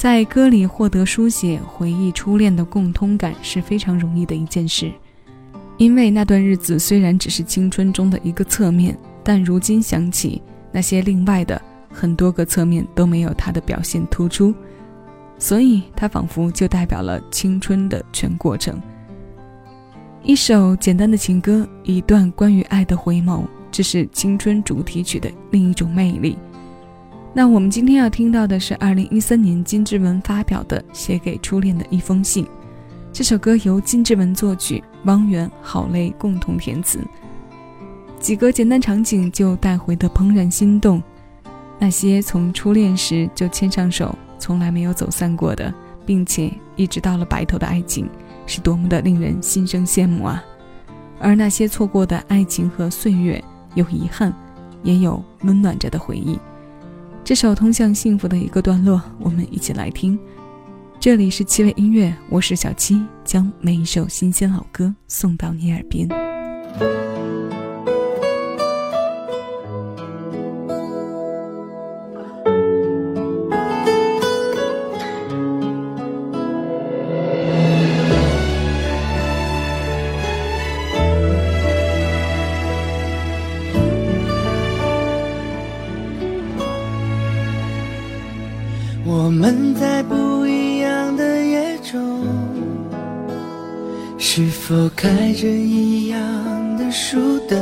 [0.00, 4.90] 在歌里获得书写回忆初恋的共通感是非常容易的一件事，
[5.76, 10.40] 因为那段日子虽然只是青春中的一个侧面，但如今想起
[10.72, 11.60] 那些另外的
[11.92, 14.54] 很多个侧面都没有他的表现突出，
[15.38, 18.80] 所以他仿佛就代表了青春的全过程。
[20.22, 26.38] 一首简单的情歌，一段关于爱的回眸，这是青春主题曲的另一种魅力。
[27.32, 32.44] 那我们今天要听到的是二零一三年金志文发表的《写给初恋的一封信》。
[33.12, 36.98] 这首歌由金志文作曲，汪源、郝蕾共同填词。
[38.18, 41.00] 几个简单场景就带回的怦然心动，
[41.78, 45.72] 那些从初恋时就牵上手，从来没有走散过的，
[46.04, 48.08] 并且一直到了白头的爱情，
[48.44, 50.42] 是多么的令人心生羡慕啊！
[51.20, 53.42] 而那些错过的爱情和岁月，
[53.76, 54.34] 有遗憾，
[54.82, 56.36] 也有温暖着的回忆。
[57.30, 60.18] 这首通向幸福的一个段落，我们一起来听。
[60.98, 66.08] 这里是七味音乐，我是小七，将每一首新鲜老歌送到你耳边。
[89.12, 92.24] 我们在不一样的夜中，
[94.16, 96.20] 是否开着一样
[96.78, 97.58] 的书灯？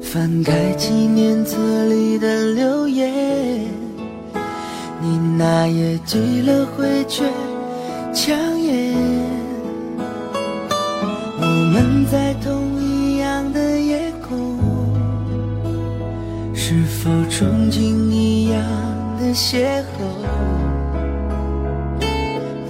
[0.00, 3.60] 翻开纪念册里的留言，
[5.02, 7.24] 你那页寄了回却
[8.14, 8.94] 抢眼。
[11.38, 11.44] 我
[11.74, 12.77] 们在同
[16.70, 18.62] 是否憧憬一样
[19.18, 19.64] 的邂
[19.96, 20.12] 逅？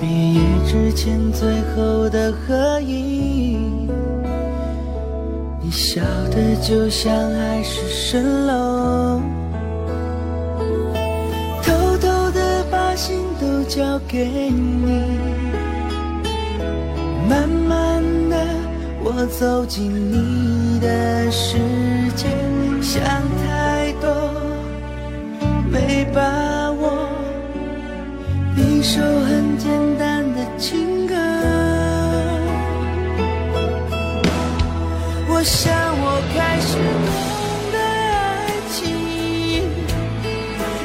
[0.00, 3.88] 毕业之前最后的合影，
[5.60, 6.00] 你笑
[6.30, 9.20] 得就像海市蜃楼，
[11.64, 15.02] 偷偷的把心都交给你，
[17.28, 18.00] 慢慢
[18.30, 18.36] 的
[19.02, 21.58] 我走进你的世
[22.14, 22.28] 界，
[22.80, 23.67] 想太
[25.70, 27.08] 多没把握，
[28.56, 31.14] 一首很简单的情歌。
[35.30, 37.10] 我想我开始懂
[37.72, 38.82] 得爱情，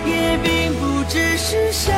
[0.05, 1.95] 也并不只是想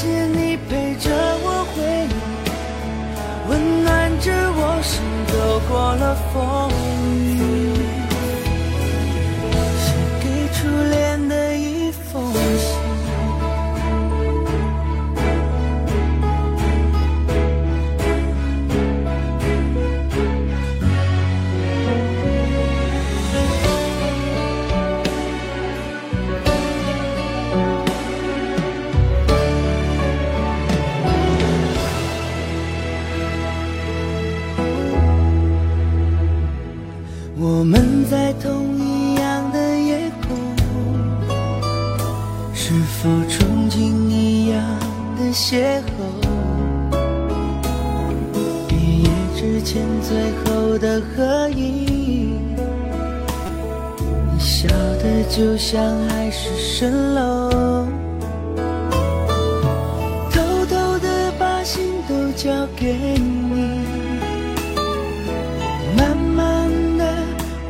[0.00, 1.10] 谢你陪着
[1.42, 2.14] 我回忆，
[3.50, 3.86] 温暖
[4.20, 5.34] 着我心，走
[5.68, 6.36] 过了风
[7.16, 7.37] 雨。
[43.28, 44.58] 憧憬一样
[45.18, 45.86] 的邂逅？
[48.66, 52.56] 毕业之前最后的合影，
[54.32, 57.86] 你笑得就像海市蜃楼，
[60.30, 63.86] 偷偷的把心都交给你。
[65.96, 67.04] 慢慢的，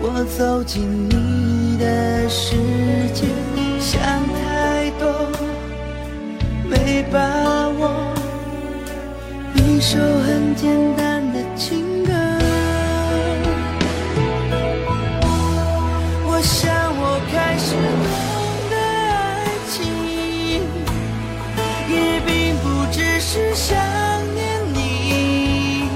[0.00, 2.54] 我走进你的世
[3.12, 3.26] 界，
[7.10, 8.12] 把握
[9.54, 12.12] 一首很简单的情歌。
[16.26, 16.70] 我想
[17.00, 18.36] 我开始懂
[18.70, 19.18] 得爱
[19.70, 19.76] 情
[21.88, 23.76] 也并不只是想
[24.34, 25.88] 念你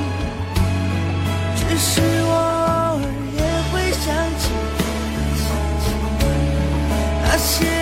[1.57, 3.03] 只是我偶尔
[3.37, 4.05] 也会想
[4.39, 4.43] 起
[7.23, 7.82] 那些